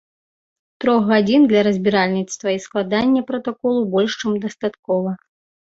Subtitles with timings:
[0.85, 5.11] Трох гадзін для разбіральніцтва і складання пратаколу больш чым дастаткова.